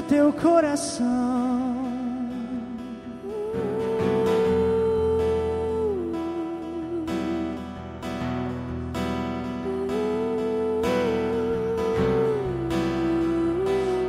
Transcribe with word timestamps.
o 0.00 0.02
teu 0.02 0.32
coração. 0.32 1.06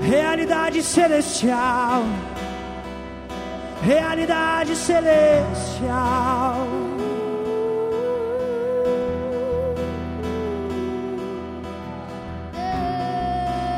Realidade 0.01 0.81
celestial. 0.81 2.03
Realidade 3.83 4.75
celestial. 4.75 6.67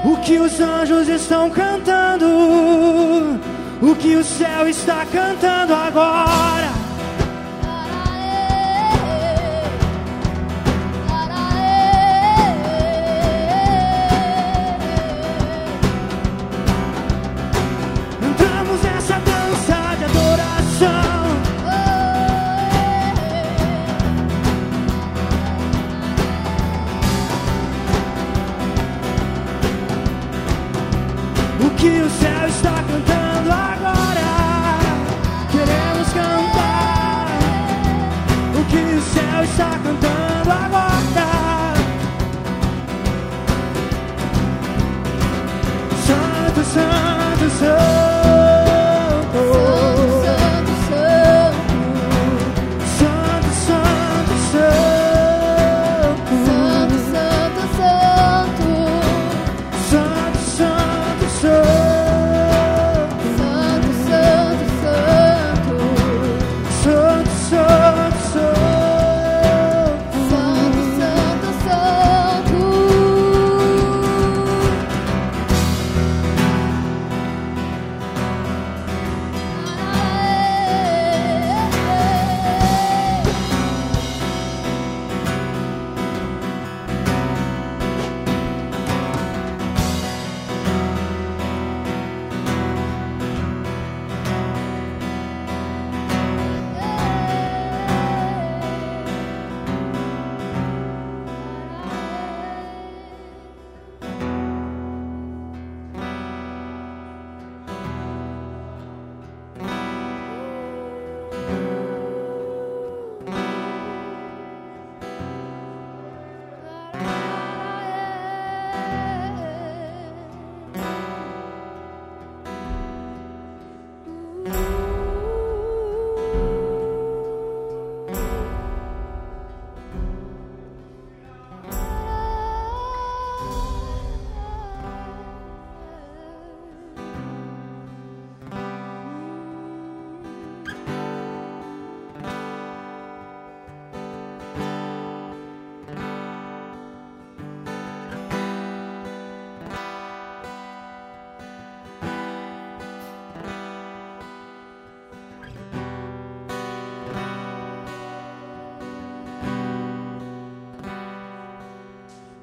O 0.03 0.17
que 0.17 0.37
os 0.37 0.59
anjos 0.59 1.07
estão 1.07 1.49
cantando, 1.49 2.25
o 3.81 3.95
que 3.95 4.15
o 4.17 4.23
céu 4.23 4.67
está 4.67 5.05
cantando 5.05 5.73
agora. 5.73 6.82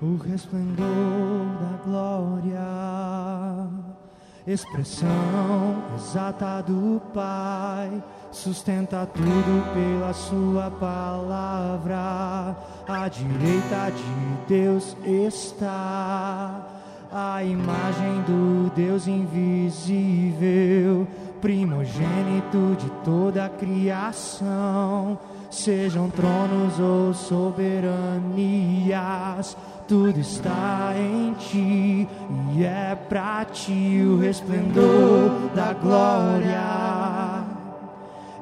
O 0.02 0.17
resplendor 0.17 1.44
da 1.61 1.76
glória, 1.85 2.58
expressão 4.47 5.11
exata 5.94 6.62
do 6.62 7.02
Pai, 7.12 8.02
sustenta 8.32 9.06
tudo 9.06 9.75
pela 9.75 10.14
Sua 10.14 10.70
palavra. 10.70 12.56
À 12.88 13.08
direita 13.08 13.91
de 13.91 14.47
Deus 14.49 14.97
está 15.05 16.67
a 17.12 17.44
imagem 17.44 18.23
do 18.23 18.73
Deus 18.75 19.06
invisível, 19.06 21.06
primogênito 21.43 22.75
de 22.79 22.88
toda 23.05 23.44
a 23.44 23.50
criação. 23.50 25.19
Sejam 25.50 26.08
tronos 26.08 26.79
ou 26.79 27.12
soberanias, 27.12 29.58
tudo 29.91 30.21
está 30.21 30.93
em 30.97 31.35
ti 31.35 32.09
e 32.55 32.65
é 32.65 32.97
pra 33.09 33.45
ti 33.45 34.01
o 34.07 34.21
resplendor 34.21 35.51
da 35.53 35.73
glória. 35.73 37.43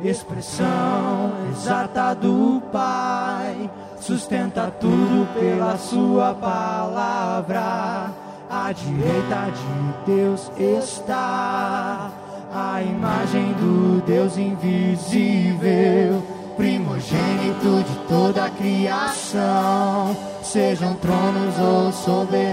Expressão 0.04 1.32
exata 1.50 2.14
do 2.14 2.60
Pai, 2.70 3.70
sustenta 3.98 4.70
tudo 4.78 5.26
pela 5.40 5.78
Sua 5.78 6.34
palavra. 6.34 8.10
À 8.50 8.70
direita 8.70 9.50
de 9.50 10.12
Deus 10.12 10.52
está 10.58 12.10
a 12.52 12.82
imagem 12.82 13.54
do 13.54 14.02
Deus 14.02 14.36
invisível, 14.36 16.22
primogênito 16.58 17.84
de 17.88 17.96
toda 18.06 18.44
a 18.44 18.50
criação 18.50 20.14
sejam 20.52 20.94
tronos 20.94 21.58
ou 21.58 21.92
soberanias, 21.92 22.46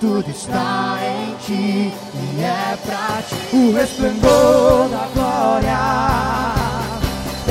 tudo 0.00 0.30
está 0.30 0.98
em 1.02 1.34
ti 1.44 1.92
e 2.14 2.40
é 2.42 2.78
pra 2.86 3.20
ti. 3.28 3.34
O 3.54 3.74
resplendor 3.74 4.88
da 4.88 5.08
glória, 5.12 5.78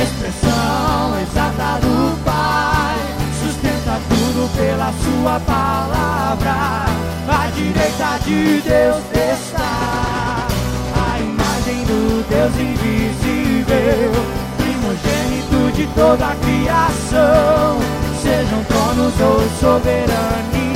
expressão 0.01 1.19
exata 1.21 1.79
do 1.81 2.23
Pai, 2.25 2.97
sustenta 3.39 3.99
tudo 4.09 4.49
pela 4.57 4.91
Sua 4.93 5.39
palavra, 5.41 6.85
à 7.27 7.51
direita 7.53 8.17
de 8.25 8.61
Deus 8.61 9.03
está 9.13 10.47
a 10.95 11.19
imagem 11.19 11.83
do 11.85 12.27
Deus 12.27 12.55
invisível, 12.59 14.11
primogênito 14.57 15.71
de 15.75 15.85
toda 15.93 16.29
a 16.29 16.35
criação 16.35 18.08
sejam 18.21 18.63
tronos 18.65 19.13
ou 19.21 19.39
soberanos. 19.59 20.68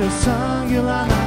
just 0.00 0.24
hung 0.24 0.70
you 0.70 0.80
like 0.80 1.19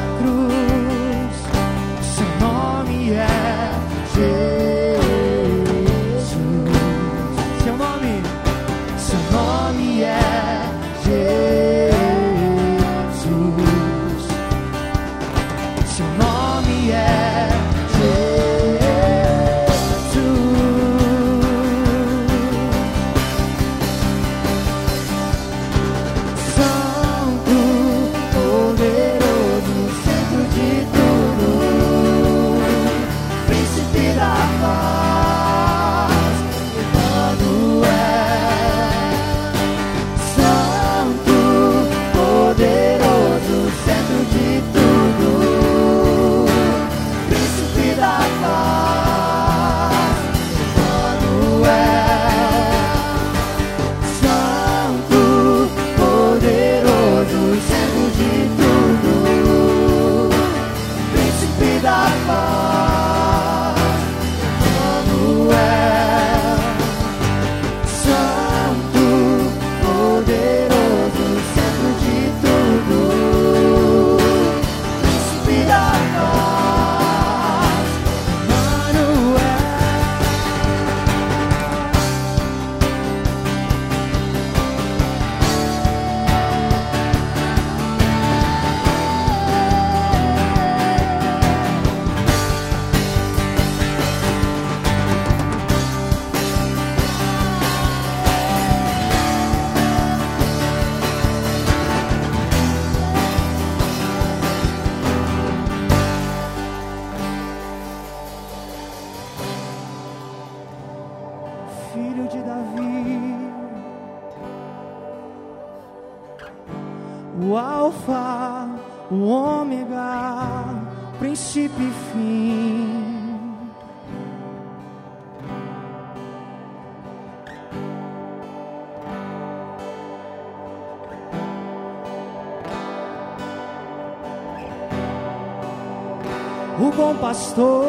pastor. 137.24 137.86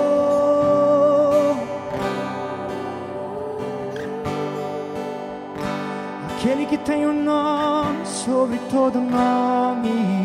Aquele 6.37 6.67
que 6.67 6.79
tem 6.79 7.05
o 7.05 7.11
um 7.11 7.25
nome 7.25 8.07
sobre 8.07 8.59
todo 8.71 9.01
nome. 9.01 10.24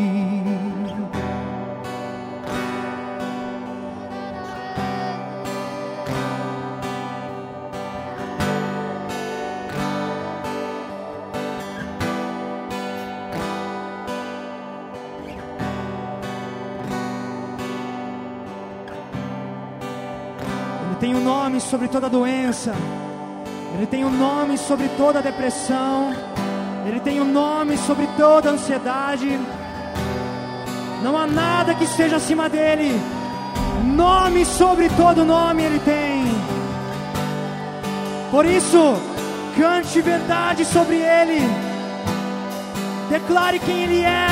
tem 21.10 21.16
o 21.16 21.22
um 21.22 21.24
nome 21.24 21.60
sobre 21.60 21.88
toda 21.88 22.08
doença, 22.08 22.72
Ele 23.74 23.88
tem 23.88 24.04
o 24.04 24.10
um 24.10 24.12
nome 24.12 24.60
sobre 24.60 24.88
toda 24.90 25.24
depressão, 25.24 26.14
Ele 26.86 27.00
tem 27.00 27.20
o 27.20 27.24
um 27.24 27.32
nome 27.32 27.80
sobre 27.80 28.06
toda 28.16 28.52
ansiedade. 28.52 29.40
Não 31.02 31.18
há 31.18 31.26
nada 31.26 31.74
que 31.74 31.86
esteja 31.86 32.18
acima 32.18 32.48
dele. 32.48 32.92
Nome 33.86 34.46
sobre 34.46 34.88
todo 34.90 35.26
nome 35.26 35.64
Ele 35.64 35.80
tem. 35.80 36.26
Por 38.30 38.46
isso, 38.46 38.96
cante 39.58 40.02
verdade 40.02 40.64
sobre 40.64 40.98
Ele. 40.98 41.42
Declare 43.10 43.58
quem 43.58 43.84
Ele 43.86 44.04
é, 44.04 44.28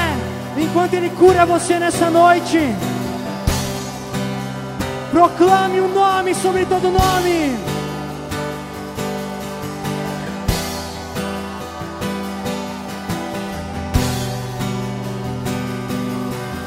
enquanto 0.60 0.94
Ele 0.94 1.10
cura 1.10 1.44
você 1.44 1.80
nessa 1.80 2.12
noite. 2.12 2.60
Proclame 5.18 5.80
o 5.80 5.86
um 5.86 5.94
nome 5.96 6.36
sobre 6.36 6.64
todo 6.64 6.92
nome. 6.92 7.58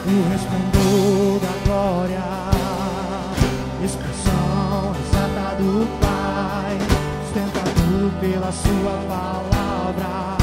O 0.04 0.30
resplendor 0.32 1.38
da 1.38 1.64
glória, 1.64 2.24
expressão 3.84 4.96
exata 4.98 5.54
do 5.62 5.86
Pai, 6.00 6.76
sustentado 7.26 8.20
pela 8.20 8.50
Sua 8.50 8.98
palavra, 9.06 10.36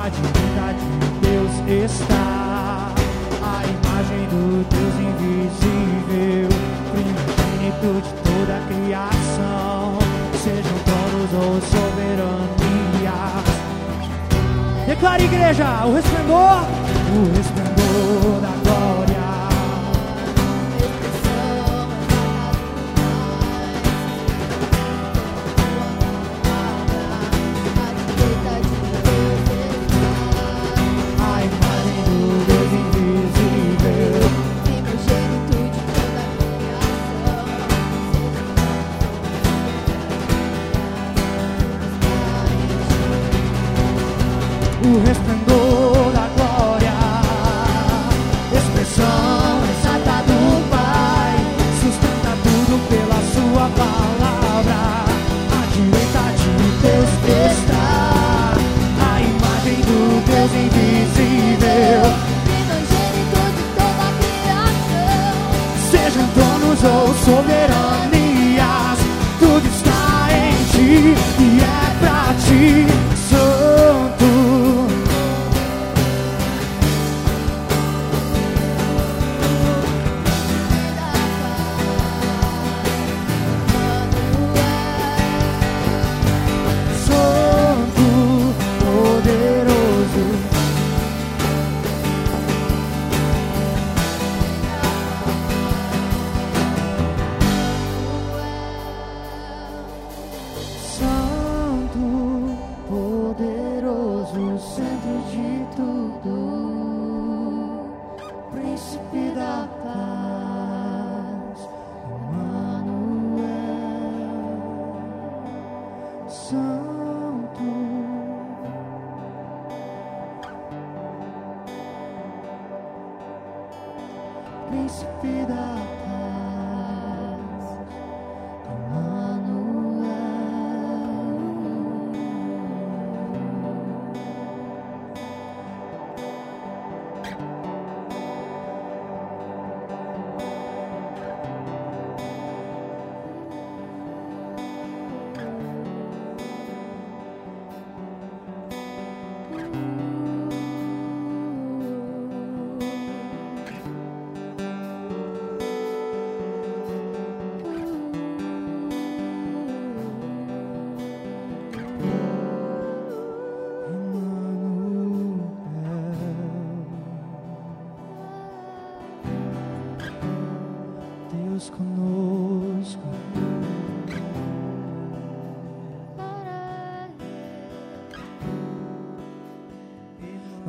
a 0.00 0.08
direita 0.08 0.74
de 0.78 0.86
Deus 1.26 1.52
está, 1.90 2.94
a 3.42 3.64
imagem 3.66 4.28
do 4.28 4.64
Deus 4.70 4.94
invisível, 4.94 6.48
primogênito 7.68 8.00
de 8.00 8.12
toda 8.22 8.56
a 8.56 8.60
criação, 8.66 9.98
sejam 10.42 10.78
tronos 10.84 11.32
ou 11.34 11.60
soberanias. 11.60 12.58
Declare, 14.86 15.24
igreja, 15.24 15.84
o 15.84 15.94
resplendor, 15.94 16.64
o 17.14 17.36
resplendor 17.36 18.27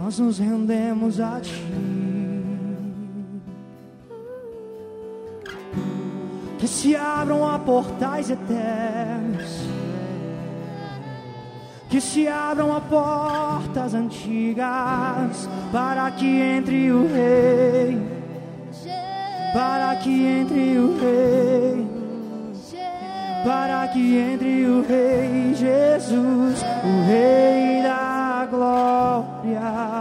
Nós 0.09 0.17
nos 0.17 0.39
rendemos 0.39 1.19
a 1.19 1.39
Ti. 1.39 1.53
Que 6.57 6.67
se 6.67 6.95
abram 6.95 7.47
a 7.47 7.59
portais 7.59 8.31
eternos. 8.31 9.69
Que 11.91 12.01
se 12.01 12.27
abram 12.27 12.75
a 12.75 12.81
portas 12.81 13.93
antigas 13.93 15.47
para 15.71 16.09
que 16.09 16.25
entre 16.25 16.91
o 16.91 17.05
Rei, 17.05 18.01
para 19.53 19.95
que 19.97 20.25
entre 20.25 20.79
o 20.79 20.97
Rei, 20.99 21.87
para 23.45 23.87
que 23.89 24.17
entre 24.17 24.65
o 24.65 24.81
Rei 24.81 25.53
Jesus, 25.53 26.63
o 26.83 27.07
Rei 27.07 27.83
da 27.83 28.47
glória, 28.49 29.98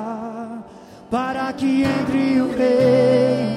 para 1.11 1.53
que 1.53 1.83
entre 1.83 2.41
o 2.41 2.49
Rei, 2.57 3.57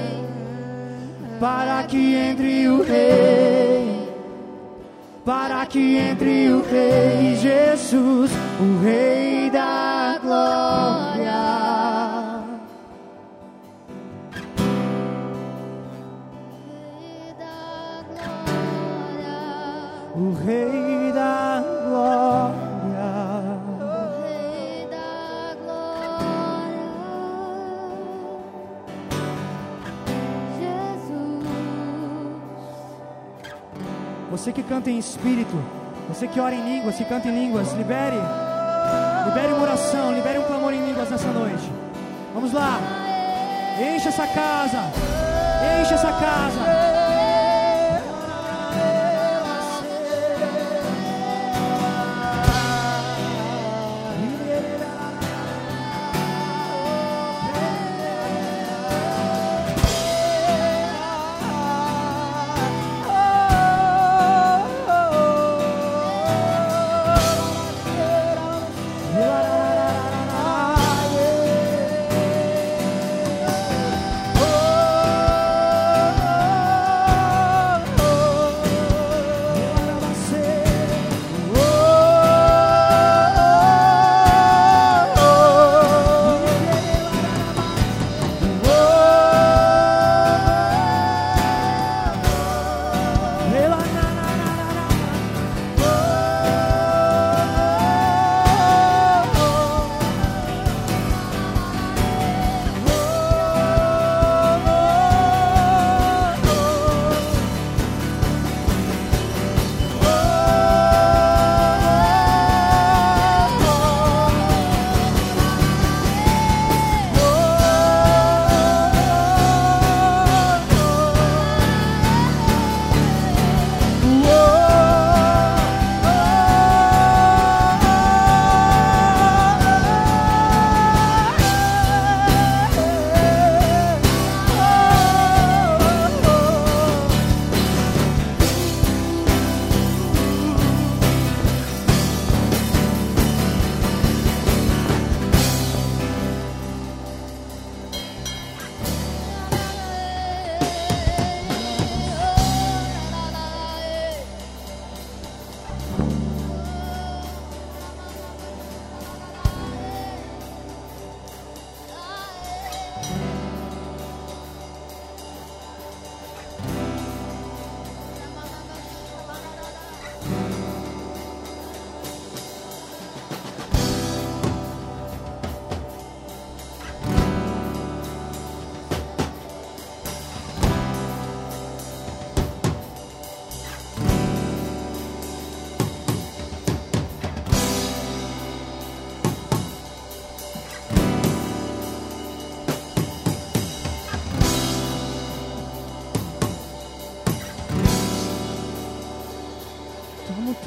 para 1.39 1.83
que 1.83 2.15
entre 2.15 2.67
o 2.67 2.83
Rei. 2.83 4.01
Para 5.23 5.67
que 5.67 5.97
entre 5.97 6.49
o 6.49 6.63
Rei 6.63 7.35
Jesus, 7.35 8.31
o 8.59 8.83
Rei 8.83 9.51
da 9.51 9.80
Você 34.41 34.51
que 34.51 34.63
canta 34.63 34.89
em 34.89 34.97
espírito, 34.97 35.55
você 36.09 36.27
que 36.27 36.39
ora 36.39 36.55
em 36.55 36.63
línguas, 36.63 36.95
que 36.95 37.05
canta 37.05 37.27
em 37.27 37.31
línguas, 37.31 37.73
libere. 37.73 38.17
Libere 39.27 39.53
uma 39.53 39.61
oração, 39.61 40.11
libere 40.15 40.39
um 40.39 40.43
clamor 40.45 40.73
em 40.73 40.83
línguas 40.83 41.11
nessa 41.11 41.27
noite. 41.27 41.71
Vamos 42.33 42.51
lá. 42.51 42.79
Enche 43.79 44.07
essa 44.07 44.25
casa. 44.25 44.79
Enche 45.79 45.93
essa 45.93 46.11
casa. 46.13 47.00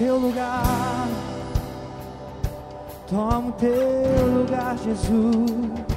Teu 0.05 0.19
lugar. 0.19 1.09
Toma 3.09 3.49
o 3.49 3.53
teu 3.53 4.27
lugar, 4.39 4.77
Jesus. 4.77 5.94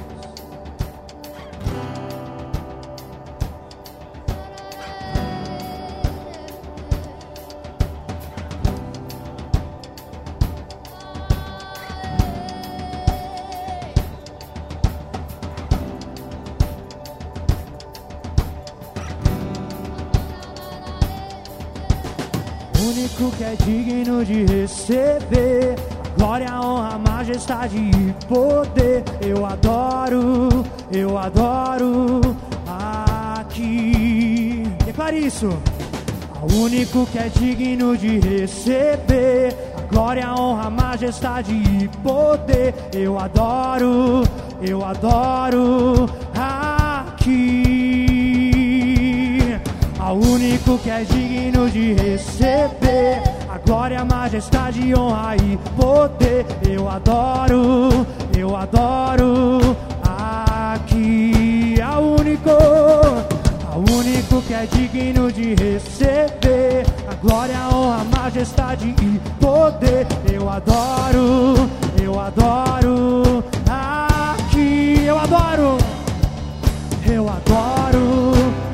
Majestade 27.48 27.78
e 27.78 28.12
poder. 28.26 29.02
Eu 29.22 29.46
adoro, 29.46 30.64
eu 30.92 31.16
adoro 31.16 32.20
aqui. 33.38 34.64
Declare 34.84 35.16
isso. 35.16 35.48
O 36.42 36.54
único 36.62 37.06
que 37.06 37.18
é 37.18 37.28
digno 37.30 37.96
de 37.96 38.20
receber 38.20 39.56
a 39.76 39.80
glória, 39.90 40.26
a 40.26 40.34
honra, 40.38 40.66
a 40.66 40.70
majestade 40.70 41.54
e 41.54 41.88
poder. 42.02 42.74
Eu 42.92 43.18
adoro, 43.18 44.22
eu 44.60 44.84
adoro 44.84 46.06
aqui 46.34 47.48
ao 49.98 50.16
único 50.16 50.78
que 50.78 50.90
é 50.90 51.02
digno 51.02 51.70
de 51.70 51.94
receber 51.94 53.37
glória, 53.68 54.00
a 54.00 54.04
majestade, 54.04 54.94
honra 54.94 55.36
e 55.36 55.58
poder. 55.76 56.46
Eu 56.66 56.88
adoro, 56.88 58.06
eu 58.34 58.56
adoro 58.56 59.76
aqui 60.02 61.78
ao 61.78 62.02
único, 62.02 62.48
ao 63.70 63.80
único 63.80 64.40
que 64.46 64.54
é 64.54 64.66
digno 64.72 65.30
de 65.30 65.54
receber 65.54 66.86
a 67.10 67.14
glória, 67.16 67.58
a 67.58 67.68
honra, 67.68 68.00
a 68.00 68.04
majestade 68.04 68.94
e 69.02 69.20
poder. 69.38 70.06
Eu 70.32 70.48
adoro, 70.48 71.68
eu 72.02 72.18
adoro 72.18 73.44
aqui. 73.68 75.04
Eu 75.04 75.18
adoro, 75.18 75.76
eu 77.06 77.28
adoro 77.28 78.67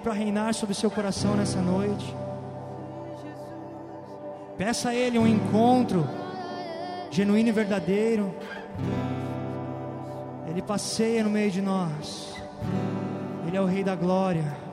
para 0.00 0.12
reinar 0.12 0.54
sobre 0.54 0.74
seu 0.74 0.90
coração 0.90 1.36
nessa 1.36 1.60
noite. 1.60 2.14
Peça 4.56 4.90
a 4.90 4.94
Ele 4.94 5.18
um 5.18 5.26
encontro 5.26 6.06
genuíno 7.10 7.48
e 7.48 7.52
verdadeiro. 7.52 8.34
Ele 10.48 10.62
passeia 10.62 11.24
no 11.24 11.30
meio 11.30 11.50
de 11.50 11.60
nós. 11.60 12.34
Ele 13.46 13.56
é 13.56 13.60
o 13.60 13.66
Rei 13.66 13.82
da 13.82 13.94
Glória. 13.94 14.69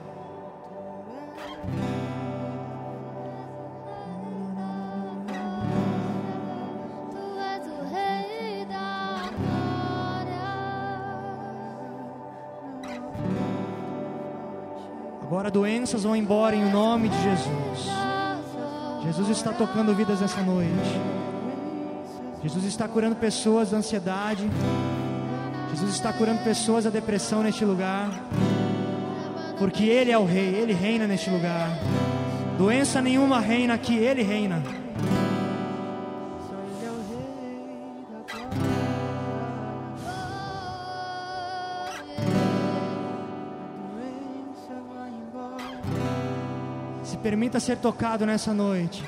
Agora 15.28 15.52
doenças 15.52 16.04
vão 16.04 16.16
embora 16.16 16.56
em 16.56 16.72
nome 16.72 17.10
de 17.10 17.22
Jesus. 17.22 17.92
Jesus 19.04 19.28
está 19.28 19.52
tocando 19.52 19.94
vidas 19.94 20.22
nessa 20.22 20.42
noite. 20.42 20.72
Jesus 22.42 22.64
está 22.64 22.88
curando 22.88 23.14
pessoas 23.14 23.72
da 23.72 23.78
ansiedade. 23.78 24.50
Jesus 25.72 25.96
está 25.96 26.14
curando 26.14 26.42
pessoas 26.46 26.86
da 26.86 26.90
depressão 26.90 27.44
neste 27.44 27.66
lugar. 27.66 28.10
Porque 29.60 29.84
Ele 29.84 30.12
é 30.12 30.18
o 30.18 30.24
Rei, 30.24 30.56
Ele 30.56 30.72
reina 30.72 31.06
neste 31.06 31.30
lugar. 31.30 31.78
Doença 32.58 33.02
nenhuma 33.02 33.42
reina 33.42 33.74
aqui, 33.74 33.98
Ele 33.98 34.24
reina. 34.24 34.64
Permita 47.28 47.60
ser 47.60 47.76
tocado 47.76 48.26
nessa 48.26 48.54
noite. 48.54 49.04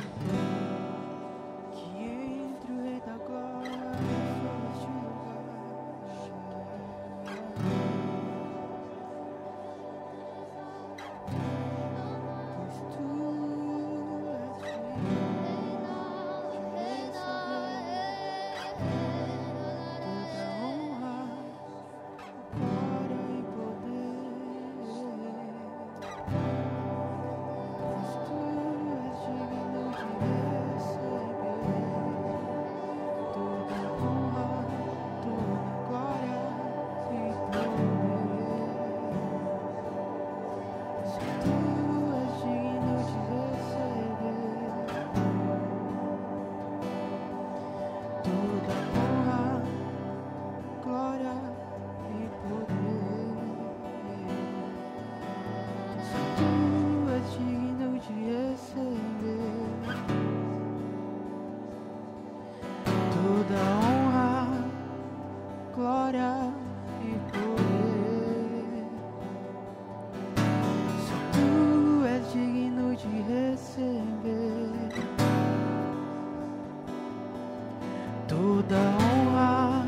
Toda 78.70 78.82
honra, 78.82 79.84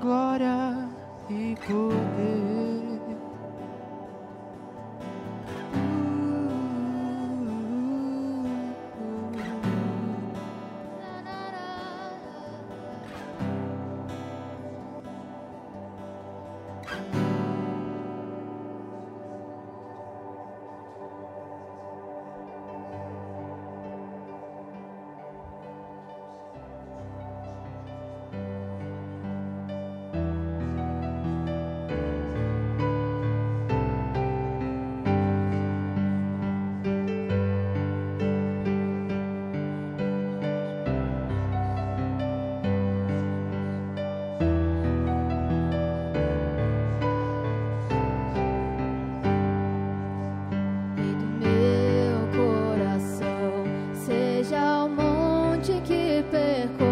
glória 0.00 0.88
e 1.28 1.56
poder. 1.66 2.51
noche 55.62 55.80
que 55.86 56.24
pecó. 56.32 56.91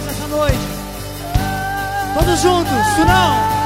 Nós 0.00 0.08
essa 0.08 0.26
noite. 0.28 0.58
Todos 2.14 2.40
juntos, 2.40 2.86
tu 2.96 3.04
não. 3.04 3.60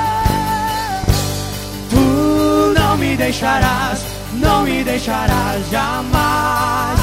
Tu 1.90 2.80
não 2.80 2.96
me 2.96 3.16
deixarás, 3.16 4.00
não 4.34 4.62
me 4.62 4.84
deixarás 4.84 5.70
jamais. 5.70 7.00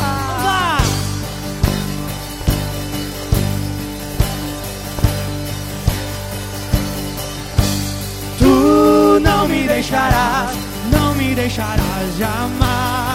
Tu 8.39 9.19
não 9.21 9.47
me 9.47 9.67
deixarás, 9.67 10.51
não 10.91 11.15
me 11.15 11.35
deixarás 11.35 12.17
jamais. 12.17 13.10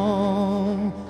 梦 0.00 1.09